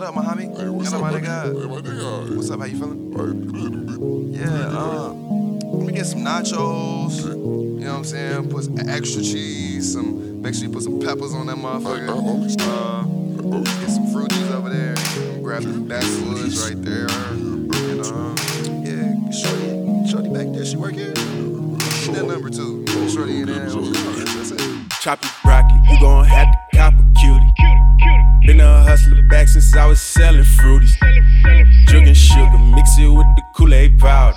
What 0.00 0.08
up, 0.08 0.14
Muhammad? 0.14 0.56
Hey, 0.56 0.68
what's 0.70 0.90
Hello, 0.90 1.04
up, 1.04 1.12
my 1.12 1.20
nigga? 1.20 1.44
Hey, 1.44 1.68
my 1.68 1.80
nigga. 1.82 2.34
What's 2.34 2.50
up? 2.50 2.60
How 2.60 2.64
you 2.64 2.78
feeling? 2.78 3.14
Alright, 3.14 3.52
good, 3.52 3.86
good. 3.86 4.28
Yeah, 4.32 4.68
uh, 4.72 5.12
let 5.12 5.86
me 5.86 5.92
get 5.92 6.06
some 6.06 6.20
nachos. 6.20 7.22
You 7.26 7.34
know 7.36 7.90
what 7.90 7.98
I'm 7.98 8.04
saying? 8.04 8.48
Put 8.48 8.64
some 8.64 8.78
extra 8.88 9.20
cheese. 9.20 9.92
Some. 9.92 10.40
Make 10.40 10.54
sure 10.54 10.64
you 10.64 10.70
put 10.70 10.84
some 10.84 11.00
peppers 11.00 11.34
on 11.34 11.48
that 11.48 11.56
motherfucker. 11.56 12.08
Alright, 12.08 12.26
always. 12.26 12.56
Uh, 12.56 13.04
Always. 13.44 13.74
get 13.74 13.90
some 13.90 14.06
Frooties 14.06 14.50
over 14.52 14.70
there. 14.70 14.94
Grab 15.42 15.64
the 15.64 15.78
backwoods 15.78 16.64
right 16.64 16.82
there. 16.82 17.06
And 17.10 18.06
um, 18.06 18.36
yeah, 18.82 19.30
shorty, 19.30 20.08
shorty 20.08 20.30
back 20.30 20.50
there. 20.56 20.64
She 20.64 20.78
work 20.78 20.94
here. 20.94 21.12
That 21.12 22.24
number 22.26 22.48
two. 22.48 22.86
Shorty 23.10 23.42
in 23.42 23.48
there. 23.48 23.68
That's 23.68 24.50
it. 24.50 24.90
Choppy 25.02 25.28
broccoli, 25.44 25.78
you 25.90 26.00
gon' 26.00 26.24
have 26.24 26.46
to 26.46 26.56
cop 26.56 26.58
a 26.58 26.69
cutie. 26.69 26.69
Been 28.50 28.62
a 28.62 28.82
hustler 28.82 29.22
back 29.22 29.46
since 29.46 29.76
I 29.76 29.86
was 29.86 30.00
selling 30.00 30.42
Frooties. 30.42 30.90
Jugging 31.86 32.16
sugar, 32.16 32.58
mix 32.74 32.98
it 32.98 33.06
with 33.06 33.24
the 33.36 33.42
Kool-Aid 33.54 33.96
powder. 33.96 34.36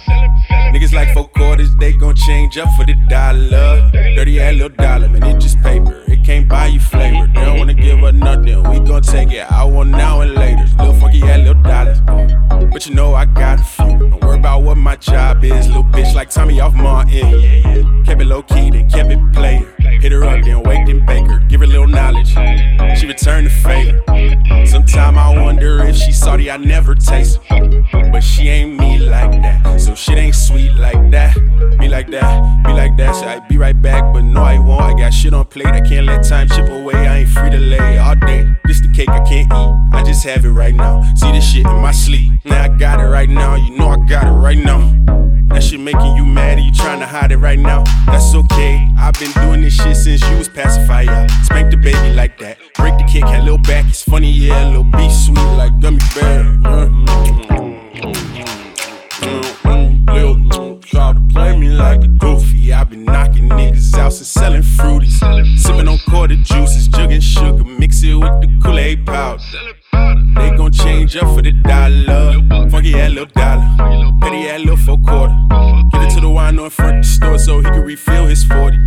Niggas 0.72 0.94
like 0.94 1.12
four 1.16 1.28
quarters, 1.30 1.76
they 1.78 1.94
gon' 1.94 2.16
change 2.16 2.56
up 2.60 2.70
for 2.78 2.86
the 2.86 2.94
dollar. 3.10 3.90
Dirty 4.16 4.40
ass 4.40 4.54
little 4.54 4.70
dollar, 4.70 5.10
man, 5.10 5.24
it 5.24 5.42
just 5.42 5.60
paper. 5.64 6.04
It 6.06 6.24
can't 6.24 6.48
buy 6.48 6.68
you 6.68 6.80
flavor. 6.80 7.26
They 7.26 7.44
don't 7.44 7.58
wanna 7.58 7.74
give 7.74 8.04
us 8.04 8.14
nothing, 8.14 8.62
we 8.70 8.80
gon' 8.82 9.02
take 9.02 9.32
it. 9.32 9.52
I 9.52 9.64
want 9.64 9.90
now 9.90 10.22
and 10.22 10.36
later. 10.36 10.68
Little 10.78 10.94
funky 10.94 11.24
ass 11.24 11.40
little 11.40 11.64
dollars. 11.64 12.00
But 12.72 12.86
you 12.86 12.94
know 12.94 13.16
I 13.16 13.26
got 13.26 13.62
a 13.62 13.64
few. 13.64 13.98
Don't 13.98 14.24
worry 14.24 14.38
about 14.38 14.62
what 14.62 14.78
my 14.78 14.96
job 14.96 15.44
is. 15.44 15.66
Little 15.70 15.86
bitch 15.86 16.14
like 16.14 16.30
Tommy 16.30 16.60
off 16.60 16.76
Martin. 16.76 18.06
Kept 18.06 18.22
it 18.22 18.28
low 18.28 18.44
key, 18.44 18.70
then 18.70 18.88
kept 18.92 19.10
it 19.10 19.34
player. 19.34 19.66
Hit 20.04 20.12
her 20.12 20.26
up, 20.26 20.44
then 20.44 20.62
wake 20.64 20.86
then 20.86 21.06
bake 21.06 21.26
her. 21.28 21.40
Give 21.48 21.62
her 21.62 21.66
a 21.66 21.70
little 21.70 21.88
knowledge. 21.88 22.32
She 23.00 23.08
returned 23.08 23.48
the 23.48 23.50
favor. 23.50 24.66
Sometime 24.66 25.18
I 25.18 25.42
wonder 25.42 25.82
if 25.86 25.96
she 25.96 26.12
salty, 26.12 26.52
I 26.52 26.58
never 26.58 26.94
taste. 26.94 27.40
But 28.12 28.20
she 28.20 28.50
ain't 28.50 28.78
me 28.78 29.00
like 29.00 29.32
that. 29.32 29.80
So 29.80 29.96
shit 29.96 30.18
ain't 30.18 30.36
sweet 30.36 30.74
like 30.74 31.10
that. 31.12 31.34
Be 31.80 31.88
like 31.88 32.12
that, 32.12 32.66
be 32.66 32.74
like 32.74 32.98
that. 32.98 33.16
So 33.16 33.26
I 33.26 33.40
be 33.48 33.58
right 33.58 33.82
back, 33.82 34.14
but 34.14 34.24
no, 34.24 34.44
I 34.44 34.60
won't. 34.60 34.82
I 34.82 34.94
got 34.94 35.12
shit 35.12 35.34
on 35.34 35.46
plate. 35.46 35.68
I 35.68 35.80
can't 35.80 36.06
let 36.06 36.28
time 36.28 36.50
chip 36.50 36.68
away. 36.68 36.96
I 36.96 37.20
ain't 37.20 37.30
free 37.30 37.50
to 37.52 37.58
lay 37.58 37.98
all 37.98 38.16
day. 38.16 38.54
This 38.66 38.82
the 38.82 38.92
cake 38.94 39.08
I 39.08 39.20
can't 39.20 39.48
eat. 39.48 39.96
I 39.98 40.04
just 40.06 40.26
have 40.26 40.44
it 40.44 40.50
right 40.50 40.76
now. 40.76 41.02
See 41.16 41.32
this 41.32 41.50
shit 41.50 41.66
in 41.66 41.82
my 41.82 41.94
sleep. 41.94 42.30
Now 42.44 42.64
I 42.64 42.68
got 42.68 43.00
it 43.00 43.08
right 43.08 43.30
now. 43.30 43.56
You 43.56 43.78
know 43.78 43.88
I 43.88 44.06
got 44.06 44.28
it 44.28 44.32
right 44.32 44.58
now. 44.58 45.23
That 45.54 45.62
shit 45.62 45.80
making 45.80 46.16
you 46.16 46.26
mad 46.26 46.58
and 46.58 46.66
you 46.66 46.74
trying 46.74 47.00
to 47.00 47.06
hide 47.06 47.32
it 47.32 47.38
right 47.38 47.60
now. 47.60 47.84
That's 48.08 48.34
okay. 48.34 48.88
I've 48.98 49.14
been 49.20 49.32
doing 49.34 49.62
this 49.62 49.76
shit 49.76 49.96
since 49.96 50.22
you 50.28 50.38
was 50.38 50.50
pacifier. 50.50 51.28
Spank 51.44 51.70
the 51.70 51.78
baby 51.78 52.16
like 52.16 52.40
that. 52.40 52.58
Break 52.76 52.98
the 52.98 53.04
kick, 53.04 53.24
had 53.24 53.44
little 53.44 53.60
back. 53.60 53.86
It's 53.88 54.04
funny, 54.04 54.32
yeah. 54.32 54.68
Little 54.70 54.84
beef 54.84 55.12
sweet 55.12 55.38
like 55.58 55.80
gummy 55.80 56.00
bear. 56.16 56.44
Mm, 56.44 57.06
mm, 59.22 59.54
mm, 59.64 60.14
Lil' 60.14 60.80
try 60.80 61.14
to 61.14 61.22
play 61.32 61.58
me 61.58 61.70
like 61.70 62.04
a 62.04 62.08
goofy. 62.08 62.74
i 62.74 62.84
been 62.84 63.06
knocking 63.06 63.48
niggas 63.50 63.94
out 63.96 64.14
since 64.14 64.30
selling 64.30 64.64
Frooties. 64.64 65.20
Sipping 65.60 65.88
on 65.88 66.00
quarter 66.10 66.36
juices, 66.36 66.88
jugging 66.88 67.22
sugar, 67.22 67.64
mix 67.64 68.02
it 68.02 68.16
with 68.16 68.42
the 68.42 68.60
Kool-Aid 68.64 69.06
powder. 69.06 69.42
They 70.36 70.50
gon' 70.58 70.72
change 70.72 71.16
up 71.16 71.36
for 71.36 71.42
the 71.42 71.52
dollar. 71.52 72.70
Funky 72.70 72.96
ass 72.96 73.12
little 73.12 73.26
dollar. 73.26 74.12
Petty 74.20 74.50
ass 74.50 74.60
little 74.60 74.78
four 74.78 74.98
quarter. 74.98 75.43
So 77.44 77.60
he 77.60 77.66
can 77.66 77.84
refill 77.84 78.26
his 78.26 78.44
40. 78.46 78.78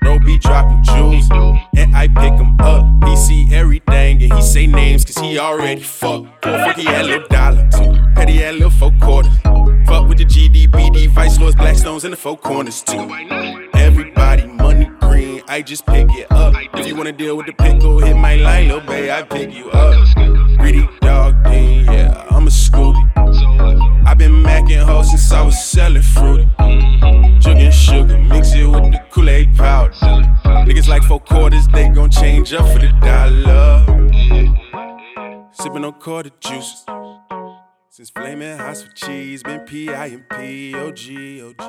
Bro 0.00 0.20
be 0.20 0.38
dropping 0.38 0.84
jewels, 0.84 1.28
and 1.76 1.96
I 1.96 2.06
pick 2.06 2.34
him 2.34 2.56
up. 2.60 2.86
He 3.04 3.16
see 3.16 3.48
everything, 3.52 4.22
and 4.22 4.32
he 4.32 4.42
say 4.42 4.66
names, 4.66 5.04
cause 5.04 5.18
he 5.18 5.38
already 5.38 5.82
fucked. 5.82 6.44
Funky 6.44 6.86
ass 6.86 7.06
little 7.06 7.26
dollar. 7.28 7.68
Petty 8.14 8.44
ass 8.44 8.52
little 8.54 8.70
four 8.70 8.92
quarter. 9.00 9.30
Fuck 9.86 10.08
with 10.08 10.18
the 10.18 10.24
GDBD, 10.24 11.08
Vice 11.08 11.40
Lords, 11.40 11.56
Blackstones, 11.56 12.04
and 12.04 12.12
the 12.12 12.16
four 12.16 12.36
corners 12.36 12.82
too. 12.82 13.10
Everybody 13.74 14.46
money 14.46 14.88
green, 15.00 15.42
I 15.48 15.62
just 15.62 15.86
pick 15.86 16.06
it 16.10 16.30
up. 16.30 16.54
If 16.74 16.86
you 16.86 16.94
wanna 16.94 17.12
deal 17.12 17.36
with 17.36 17.46
the 17.46 17.52
pickle, 17.52 17.98
hit 17.98 18.16
my 18.16 18.36
line, 18.36 18.68
little 18.68 18.86
babe, 18.86 19.10
I 19.10 19.22
pick 19.22 19.52
you 19.52 19.70
up. 19.70 20.06
Greedy 20.58 20.88
dog, 21.00 21.34
yeah, 21.46 21.95
sugar, 27.86 28.18
mix 28.18 28.52
it 28.52 28.66
with 28.66 28.92
the 28.92 29.00
Kool-Aid 29.10 29.56
powder. 29.56 29.92
Niggas 30.66 30.88
like 30.88 31.02
four 31.04 31.20
quarters, 31.20 31.66
they 31.68 31.88
gon' 31.88 32.10
change 32.10 32.52
up 32.52 32.66
for 32.72 32.78
the 32.78 32.92
dollar. 33.00 33.84
Sippin' 35.52 35.86
on 35.86 35.92
quarter 35.94 36.30
juices. 36.40 36.84
Since 37.90 38.10
flaming 38.10 38.58
hot 38.58 38.76
with 38.76 38.94
cheese, 38.94 39.42
been 39.42 39.60
P-I-M-P, 39.60 40.74
OG, 40.74 41.00
OG. 41.46 41.60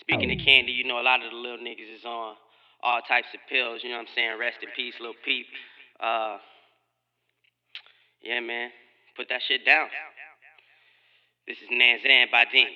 Speaking 0.00 0.30
of 0.30 0.38
candy, 0.44 0.72
you 0.72 0.84
know 0.84 1.00
a 1.00 1.02
lot 1.02 1.24
of 1.24 1.30
the 1.30 1.36
little 1.36 1.58
niggas 1.58 1.98
is 1.98 2.04
on 2.04 2.34
all 2.82 3.00
types 3.08 3.28
of 3.34 3.40
pills. 3.48 3.80
You 3.82 3.90
know 3.90 3.96
what 3.96 4.02
I'm 4.02 4.14
saying? 4.14 4.38
Rest 4.38 4.58
in 4.62 4.68
peace, 4.76 4.94
Lil 5.00 5.14
Peep. 5.24 5.46
Uh, 5.98 6.36
yeah, 8.22 8.40
man. 8.40 8.70
Put 9.16 9.28
that 9.30 9.40
shit 9.48 9.64
down. 9.64 9.88
This 11.46 11.58
is 11.60 11.68
Nanzan 11.68 12.32
Badin. 12.32 12.68